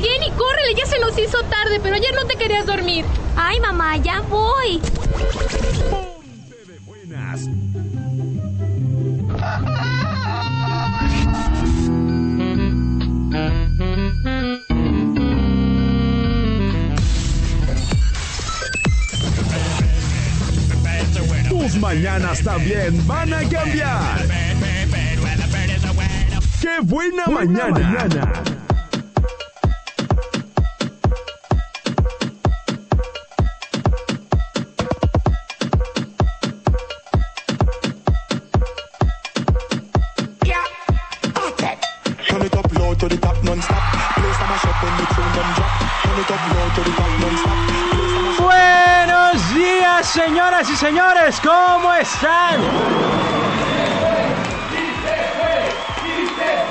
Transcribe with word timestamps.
Jenny, 0.00 0.30
córrele, 0.32 0.74
ya 0.76 0.86
se 0.86 0.98
nos 1.00 1.18
hizo 1.18 1.42
tarde, 1.44 1.80
pero 1.82 1.96
ayer 1.96 2.14
no 2.14 2.26
te 2.26 2.36
querías 2.36 2.66
dormir. 2.66 3.04
Ay, 3.36 3.58
mamá, 3.60 3.96
ya 3.96 4.20
voy. 4.20 4.80
Tus 21.48 21.76
mañanas 21.76 22.42
también 22.42 23.06
van 23.06 23.34
a 23.34 23.40
cambiar. 23.48 24.26
¡Qué 26.60 26.80
buena, 26.82 27.26
mañana! 27.26 28.57
Buenos 48.38 49.54
días, 49.54 50.06
señoras 50.06 50.68
y 50.68 50.76
señores, 50.76 51.40
¿cómo 51.40 51.94
están? 51.94 52.60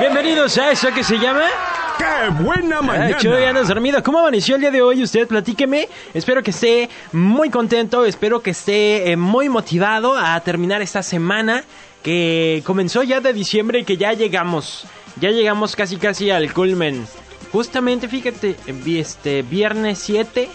Bienvenidos 0.00 0.56
a 0.56 0.70
eso 0.70 0.90
que 0.92 1.04
se 1.04 1.18
llama... 1.18 1.71
¡Qué 1.98 2.42
buena 2.42 2.78
Ay, 2.80 2.86
mañana! 2.86 3.16
Chuy, 3.18 3.44
andas 3.44 3.68
dormido. 3.68 4.02
¿Cómo 4.02 4.18
amaneció 4.18 4.56
el 4.56 4.60
día 4.60 4.70
de 4.70 4.82
hoy 4.82 5.02
usted? 5.02 5.26
Platíqueme. 5.26 5.88
Espero 6.14 6.42
que 6.42 6.50
esté 6.50 6.88
muy 7.12 7.50
contento, 7.50 8.04
espero 8.04 8.42
que 8.42 8.50
esté 8.50 9.12
eh, 9.12 9.16
muy 9.16 9.48
motivado 9.48 10.16
a 10.16 10.38
terminar 10.40 10.82
esta 10.82 11.02
semana 11.02 11.64
que 12.02 12.62
comenzó 12.64 13.02
ya 13.02 13.20
de 13.20 13.32
diciembre 13.32 13.80
y 13.80 13.84
que 13.84 13.96
ya 13.96 14.12
llegamos. 14.12 14.84
Ya 15.20 15.30
llegamos 15.30 15.76
casi 15.76 15.96
casi 15.96 16.30
al 16.30 16.52
culmen. 16.52 17.06
Justamente, 17.52 18.08
fíjate, 18.08 18.56
este 18.86 19.42
viernes 19.42 19.98
7 19.98 20.48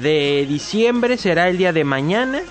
de 0.00 0.46
diciembre 0.48 1.16
será 1.16 1.48
el 1.48 1.58
día 1.58 1.72
de 1.72 1.84
mañana 1.84 2.42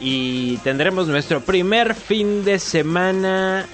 y 0.00 0.56
tendremos 0.58 1.08
nuestro 1.08 1.40
primer 1.40 1.94
fin 1.94 2.44
de 2.44 2.58
semana 2.58 3.66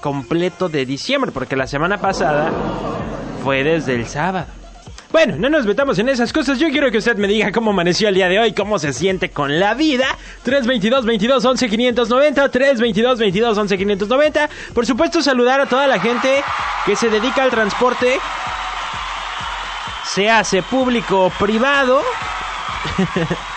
completo 0.00 0.68
de 0.68 0.86
diciembre, 0.86 1.30
porque 1.32 1.56
la 1.56 1.66
semana 1.66 1.98
pasada 1.98 2.50
fue 3.42 3.62
desde 3.62 3.94
el 3.94 4.06
sábado. 4.06 4.46
Bueno, 5.12 5.34
no 5.36 5.48
nos 5.48 5.66
metamos 5.66 5.98
en 5.98 6.08
esas 6.08 6.32
cosas. 6.32 6.60
Yo 6.60 6.68
quiero 6.70 6.90
que 6.92 6.98
usted 6.98 7.16
me 7.16 7.26
diga 7.26 7.50
cómo 7.50 7.72
amaneció 7.72 8.08
el 8.08 8.14
día 8.14 8.28
de 8.28 8.38
hoy, 8.38 8.52
cómo 8.52 8.78
se 8.78 8.92
siente 8.92 9.30
con 9.30 9.58
la 9.58 9.74
vida. 9.74 10.06
322 10.44 11.04
22 11.04 11.44
11 11.44 11.68
590, 11.68 12.48
322 12.48 13.18
22 13.18 13.58
11 13.58 13.78
590. 13.78 14.50
Por 14.72 14.86
supuesto, 14.86 15.20
saludar 15.20 15.60
a 15.60 15.66
toda 15.66 15.88
la 15.88 15.98
gente 15.98 16.44
que 16.86 16.94
se 16.94 17.10
dedica 17.10 17.42
al 17.42 17.50
transporte, 17.50 18.20
se 20.04 20.30
hace 20.30 20.62
público 20.62 21.26
o 21.26 21.30
privado. 21.30 22.02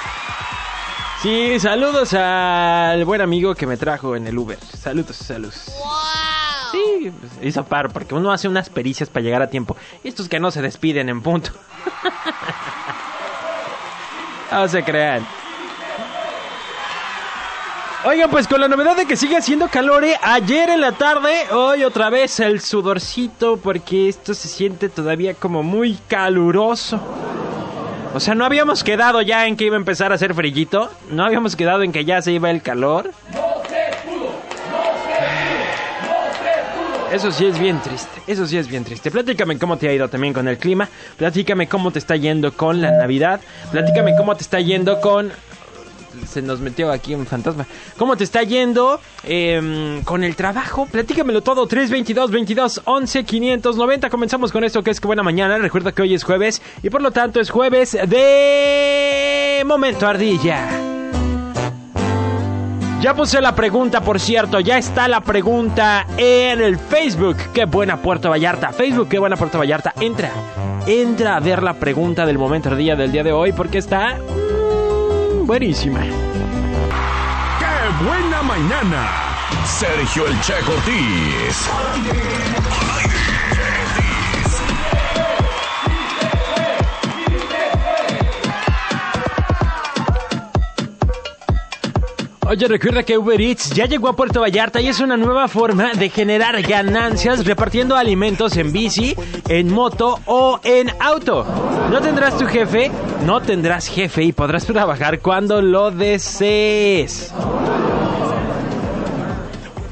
Sí, 1.24 1.58
saludos 1.58 2.14
al 2.16 3.06
buen 3.06 3.22
amigo 3.22 3.56
que 3.56 3.66
me 3.66 3.78
trajo 3.78 4.18
en 4.18 4.28
el 4.28 4.38
Uber. 4.38 4.60
Saludos, 4.78 5.16
saludos. 5.16 5.72
Sí, 6.74 7.12
pues, 7.20 7.32
hizo 7.42 7.64
paro, 7.66 7.90
porque 7.90 8.16
uno 8.16 8.32
hace 8.32 8.48
unas 8.48 8.70
pericias 8.70 9.10
para 9.10 9.24
llegar 9.24 9.44
a 9.44 9.48
tiempo. 9.48 9.78
Y 10.04 10.08
estos 10.08 10.28
que 10.28 10.40
no 10.40 10.50
se 10.50 10.62
despiden 10.62 11.08
en 11.08 11.22
punto. 11.22 11.52
no 14.52 14.68
se 14.68 14.84
crean. 14.84 15.26
Oigan, 18.06 18.30
pues 18.30 18.48
con 18.48 18.60
la 18.60 18.68
novedad 18.68 18.98
de 18.98 19.06
que 19.06 19.16
sigue 19.16 19.38
haciendo 19.38 19.70
calor, 19.70 20.04
¿eh? 20.04 20.18
ayer 20.22 20.70
en 20.72 20.82
la 20.82 20.92
tarde, 20.92 21.50
hoy 21.52 21.86
otra 21.86 22.10
vez 22.10 22.40
el 22.42 22.60
sudorcito, 22.60 23.58
porque 23.58 24.10
esto 24.10 24.34
se 24.34 24.50
siente 24.50 24.90
todavía 24.90 25.36
como 25.36 25.64
muy 25.64 25.98
caluroso. 26.10 27.00
O 28.14 28.20
sea, 28.20 28.36
no 28.36 28.46
habíamos 28.46 28.84
quedado 28.84 29.22
ya 29.22 29.48
en 29.48 29.56
que 29.56 29.66
iba 29.66 29.76
a 29.76 29.80
empezar 29.80 30.12
a 30.12 30.16
hacer 30.16 30.34
frillito, 30.34 30.92
no 31.12 31.24
habíamos 31.24 31.56
quedado 31.56 31.84
en 31.84 31.94
que 31.94 32.04
ya 32.04 32.22
se 32.22 32.34
iba 32.34 32.52
el 32.52 32.62
calor. 32.62 33.12
Eso 37.14 37.32
sí 37.32 37.46
es 37.46 37.60
bien 37.60 37.80
triste, 37.80 38.24
eso 38.26 38.48
sí 38.48 38.58
es 38.58 38.68
bien 38.68 38.84
triste. 38.84 39.12
Platícame 39.12 39.60
cómo 39.60 39.78
te 39.78 39.88
ha 39.88 39.94
ido 39.94 40.10
también 40.10 40.34
con 40.34 40.48
el 40.48 40.58
clima, 40.58 40.90
platícame 41.16 41.68
cómo 41.68 41.92
te 41.92 42.00
está 42.00 42.16
yendo 42.16 42.54
con 42.54 42.82
la 42.82 42.90
Navidad, 42.90 43.40
platícame 43.72 44.16
cómo 44.18 44.36
te 44.36 44.42
está 44.42 44.60
yendo 44.60 45.00
con... 45.00 45.32
Se 46.28 46.42
nos 46.42 46.60
metió 46.60 46.92
aquí 46.92 47.14
un 47.14 47.28
fantasma. 47.28 47.68
¿Cómo 47.98 48.18
te 48.18 48.24
está 48.24 48.42
yendo 48.42 49.00
em, 49.24 50.04
con 50.04 50.24
el 50.24 50.36
trabajo? 50.36 50.88
Platícamelo 50.88 51.42
todo. 51.42 51.68
322 51.68 52.32
22 52.32 52.82
11 52.86 53.24
590. 53.24 54.10
Comenzamos 54.10 54.52
con 54.52 54.64
esto 54.64 54.84
que 54.84 54.92
es 54.92 55.00
que 55.00 55.08
buena 55.08 55.24
mañana. 55.24 55.58
Recuerda 55.58 55.92
que 55.92 56.04
hoy 56.04 56.14
es 56.14 56.24
jueves 56.24 56.62
y 56.84 56.90
por 56.92 57.02
lo 57.02 57.12
tanto 57.12 57.40
es 57.40 57.50
jueves 57.50 57.94
de 57.94 59.64
Momento 59.66 60.08
Ardilla. 60.08 60.93
Ya 63.04 63.14
puse 63.14 63.42
la 63.42 63.54
pregunta, 63.54 64.00
por 64.00 64.18
cierto, 64.18 64.62
ya 64.62 64.78
está 64.78 65.10
la 65.10 65.20
pregunta 65.20 66.08
en 66.16 66.62
el 66.62 66.80
Facebook. 66.80 67.36
Qué 67.54 67.66
buena 67.66 67.98
Puerto 67.98 68.30
Vallarta. 68.30 68.72
Facebook, 68.72 69.10
qué 69.10 69.20
buena 69.20 69.36
Puerto 69.36 69.60
Vallarta. 69.60 69.94
Entra, 70.00 70.32
entra 70.88 71.36
a 71.36 71.42
ver 71.42 71.62
la 71.62 71.74
pregunta 71.74 72.26
del 72.26 72.38
momento 72.38 72.70
del 72.70 72.78
día 72.78 72.96
del 72.96 73.12
día 73.12 73.24
de 73.24 73.34
hoy 73.34 73.52
porque 73.52 73.80
está 73.80 74.16
mm, 74.16 75.46
buenísima. 75.46 76.00
¡Qué 77.60 78.06
buena 78.06 78.42
mañana! 78.42 79.10
Sergio 79.66 80.26
El 80.26 80.40
Che 80.40 80.54
Cortés. 80.66 81.70
Oye, 92.54 92.68
recuerda 92.68 93.02
que 93.02 93.18
Uber 93.18 93.42
Eats 93.42 93.72
ya 93.72 93.88
llegó 93.88 94.10
a 94.10 94.16
Puerto 94.16 94.42
Vallarta 94.42 94.80
y 94.80 94.88
es 94.88 95.00
una 95.00 95.18
nueva 95.18 95.48
forma 95.48 95.94
de 95.94 96.10
generar 96.10 96.62
ganancias 96.62 97.48
repartiendo 97.48 97.96
alimentos 97.96 98.58
en 98.58 98.72
bici, 98.72 99.16
en 99.50 99.74
moto 99.74 100.20
o 100.28 100.60
en 100.64 100.92
auto. 101.00 101.44
No 101.90 102.00
tendrás 102.00 102.38
tu 102.38 102.46
jefe, 102.46 102.92
no 103.26 103.42
tendrás 103.42 103.88
jefe 103.88 104.26
y 104.26 104.34
podrás 104.34 104.68
trabajar 104.68 105.20
cuando 105.20 105.64
lo 105.64 105.90
desees. 105.90 107.34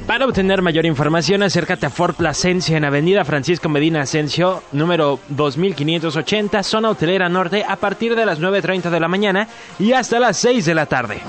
Para 0.05 0.25
obtener 0.25 0.61
mayor 0.61 0.85
información, 0.85 1.41
acércate 1.41 1.87
a 1.87 1.89
Fort 1.89 2.15
Plasencia 2.15 2.77
en 2.77 2.85
Avenida 2.85 3.25
Francisco 3.25 3.69
Medina 3.69 4.01
Asensio, 4.01 4.61
número 4.71 5.19
2580, 5.29 6.61
zona 6.61 6.91
hotelera 6.91 7.27
norte, 7.27 7.65
a 7.67 7.77
partir 7.77 8.15
de 8.15 8.27
las 8.27 8.39
9.30 8.39 8.91
de 8.91 8.99
la 8.99 9.07
mañana 9.07 9.47
y 9.79 9.93
hasta 9.93 10.19
las 10.19 10.37
6 10.37 10.63
de 10.63 10.75
la 10.75 10.85
tarde. 10.85 11.21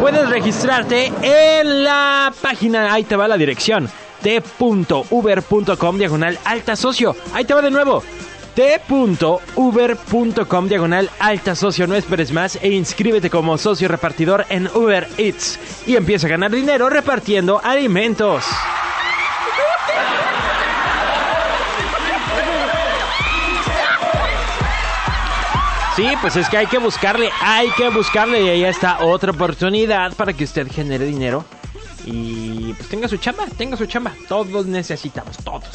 Puedes 0.00 0.28
registrarte 0.30 1.12
en 1.22 1.84
la 1.84 2.32
página, 2.40 2.90
ahí 2.92 3.04
te 3.04 3.16
va 3.16 3.28
la 3.28 3.36
dirección, 3.36 3.90
t.uber.com 4.22 5.98
diagonal 5.98 6.38
alta 6.44 6.74
socio. 6.74 7.14
Ahí 7.34 7.44
te 7.44 7.52
va 7.52 7.60
de 7.60 7.70
nuevo, 7.70 8.02
t.uber.com 8.54 9.58
diagonal 10.68 11.10
alta 11.18 11.54
socio. 11.54 11.86
No 11.86 11.96
esperes 11.96 12.32
más 12.32 12.58
e 12.62 12.70
inscríbete 12.70 13.28
como 13.28 13.58
socio 13.58 13.88
repartidor 13.88 14.46
en 14.48 14.68
Uber 14.74 15.06
Eats 15.18 15.58
y 15.86 15.96
empieza 15.96 16.28
a 16.28 16.30
ganar 16.30 16.50
dinero 16.50 16.88
repartiendo 16.88 17.60
alimentos. 17.62 18.44
Sí, 25.96 26.08
pues 26.20 26.36
es 26.36 26.48
que 26.48 26.56
hay 26.56 26.66
que 26.66 26.78
buscarle, 26.78 27.30
hay 27.40 27.68
que 27.70 27.88
buscarle 27.90 28.42
y 28.42 28.48
ahí 28.48 28.64
está 28.64 29.04
otra 29.04 29.32
oportunidad 29.32 30.14
para 30.14 30.32
que 30.32 30.44
usted 30.44 30.70
genere 30.70 31.04
dinero 31.04 31.44
y 32.06 32.72
pues 32.74 32.88
tenga 32.88 33.08
su 33.08 33.16
chamba, 33.16 33.46
tenga 33.56 33.76
su 33.76 33.86
chamba. 33.86 34.12
Todos 34.28 34.66
necesitamos, 34.66 35.36
todos. 35.38 35.68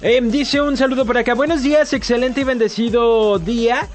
Eh, 0.00 0.20
dice 0.22 0.60
un 0.60 0.76
saludo 0.76 1.04
por 1.06 1.16
acá. 1.16 1.34
Buenos 1.34 1.62
días, 1.62 1.92
excelente 1.92 2.42
y 2.42 2.44
bendecido 2.44 3.38
día. 3.38 3.88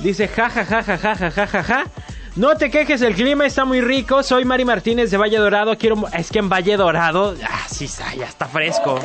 Dice 0.00 0.28
ja 0.28 0.48
ja 0.48 0.64
ja. 0.64 1.84
No 2.36 2.56
te 2.56 2.70
quejes, 2.70 3.02
el 3.02 3.14
clima 3.14 3.44
está 3.44 3.64
muy 3.64 3.80
rico. 3.80 4.22
Soy 4.22 4.44
Mari 4.44 4.64
Martínez 4.64 5.10
de 5.10 5.16
Valle 5.16 5.38
Dorado. 5.38 5.76
Quiero 5.76 5.96
es 6.16 6.30
que 6.30 6.38
en 6.38 6.48
Valle 6.48 6.76
Dorado, 6.76 7.34
ah, 7.42 7.66
sí, 7.68 7.88
ya 8.16 8.26
está 8.26 8.46
fresco. 8.46 9.00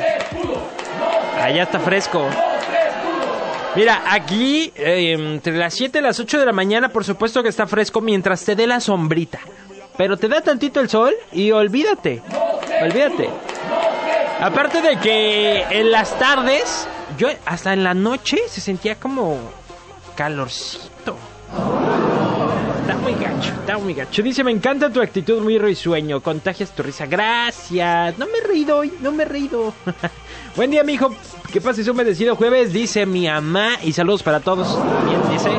Allá 1.40 1.64
está 1.64 1.80
fresco. 1.80 2.28
Mira, 3.76 4.04
aquí 4.06 4.72
eh, 4.74 5.12
entre 5.12 5.54
las 5.54 5.74
7 5.74 5.98
y 5.98 6.02
las 6.02 6.18
8 6.18 6.40
de 6.40 6.46
la 6.46 6.52
mañana, 6.52 6.88
por 6.88 7.04
supuesto 7.04 7.42
que 7.42 7.50
está 7.50 7.66
fresco 7.66 8.00
mientras 8.00 8.42
te 8.42 8.56
dé 8.56 8.66
la 8.66 8.80
sombrita. 8.80 9.38
Pero 9.98 10.16
te 10.16 10.28
da 10.28 10.40
tantito 10.40 10.80
el 10.80 10.88
sol 10.88 11.14
y 11.30 11.50
olvídate. 11.52 12.22
Olvídate. 12.82 13.28
Aparte 14.40 14.80
de 14.80 14.98
que 14.98 15.60
en 15.70 15.90
las 15.90 16.18
tardes 16.18 16.88
yo 17.18 17.28
hasta 17.44 17.74
en 17.74 17.84
la 17.84 17.92
noche 17.92 18.38
se 18.48 18.62
sentía 18.62 18.94
como 18.94 19.38
calorcito. 20.16 21.16
Está 22.86 22.98
muy 22.98 23.14
gacho, 23.14 23.50
está 23.50 23.78
muy 23.78 23.94
gacho. 23.94 24.22
Dice, 24.22 24.44
me 24.44 24.52
encanta 24.52 24.92
tu 24.92 25.02
actitud 25.02 25.42
muy 25.42 25.58
risueño, 25.58 26.20
contagias 26.20 26.70
tu 26.70 26.84
risa. 26.84 27.04
Gracias. 27.06 28.16
No 28.16 28.26
me 28.26 28.38
he 28.38 28.46
reído 28.46 28.78
hoy, 28.78 28.92
no 29.00 29.10
me 29.10 29.24
he 29.24 29.26
reído. 29.26 29.74
Buen 30.54 30.70
día, 30.70 30.84
mijo. 30.84 31.12
Que 31.52 31.60
pases 31.60 31.88
un 31.88 31.96
bendecido 31.96 32.36
jueves, 32.36 32.72
dice 32.72 33.04
mi 33.04 33.26
mamá. 33.26 33.72
Y 33.82 33.92
saludos 33.92 34.22
para 34.22 34.38
todos. 34.38 34.78
También 34.78 35.20
dice. 35.30 35.50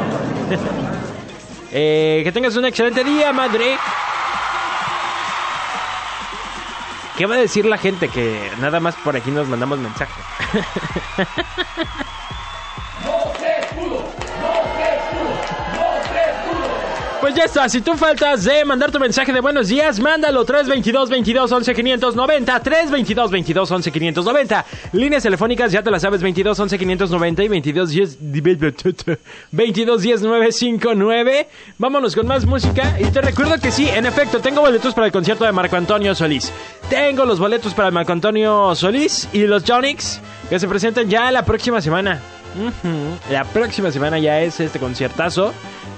Eh, 1.69 2.21
que 2.23 2.31
tengas 2.31 2.55
un 2.55 2.63
excelente 2.63 3.03
día, 3.03 3.33
madre. 3.33 3.77
¿Qué 7.17 7.25
va 7.25 7.35
a 7.35 7.39
decir 7.39 7.65
la 7.65 7.77
gente? 7.77 8.07
Que 8.07 8.49
nada 8.61 8.79
más 8.79 8.95
por 8.95 9.17
aquí 9.17 9.31
nos 9.31 9.49
mandamos 9.49 9.77
mensaje. 9.77 10.13
Pues 17.27 17.35
ya 17.35 17.43
está, 17.43 17.67
si 17.67 17.81
tú 17.81 17.95
faltas 17.95 18.45
de 18.45 18.63
mandar 18.63 18.89
tu 18.89 19.01
mensaje 19.01 19.33
de 19.33 19.41
buenos 19.41 19.67
días, 19.67 19.99
mándalo 19.99 20.45
322 20.45 21.09
22 21.09 21.51
11 21.51 21.75
590, 21.75 22.59
322 22.61 23.31
22 23.31 23.71
11 23.71 23.91
590. 23.91 24.65
Líneas 24.93 25.23
telefónicas, 25.23 25.73
ya 25.73 25.83
te 25.83 25.91
las 25.91 26.03
sabes, 26.03 26.21
22 26.21 26.57
11 26.57 26.79
590 26.79 27.43
y 27.43 27.47
22 27.49 27.89
10 27.89 28.17
22 29.51 30.01
10 30.01 30.21
959. 30.21 31.49
Vámonos 31.77 32.15
con 32.15 32.27
más 32.27 32.45
música 32.45 32.97
y 32.97 33.03
te 33.11 33.19
recuerdo 33.19 33.59
que 33.59 33.71
sí, 33.71 33.89
en 33.89 34.05
efecto, 34.05 34.39
tengo 34.39 34.61
boletos 34.61 34.93
para 34.93 35.07
el 35.07 35.11
concierto 35.11 35.43
de 35.43 35.51
Marco 35.51 35.75
Antonio 35.75 36.15
Solís. 36.15 36.53
Tengo 36.89 37.25
los 37.25 37.41
boletos 37.41 37.73
para 37.73 37.91
Marco 37.91 38.13
Antonio 38.13 38.73
Solís 38.73 39.27
y 39.33 39.39
los 39.47 39.65
Jonix 39.65 40.21
que 40.47 40.59
se 40.59 40.67
presentan 40.69 41.09
ya 41.09 41.29
la 41.29 41.43
próxima 41.43 41.81
semana. 41.81 42.21
La 43.29 43.43
próxima 43.43 43.91
semana 43.91 44.17
ya 44.17 44.39
es 44.39 44.61
este 44.61 44.79
conciertazo 44.79 45.53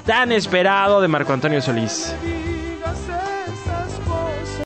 tan 0.10 0.32
esperado 0.32 1.02
de 1.02 1.08
Marco 1.08 1.34
Antonio 1.34 1.62
Solís. 1.62 2.16